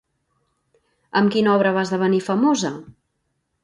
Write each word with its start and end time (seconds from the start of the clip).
Amb 1.21 1.33
quina 1.37 1.53
obra 1.59 1.77
va 1.79 1.87
esdevenir 1.87 2.25
famosa? 2.33 2.77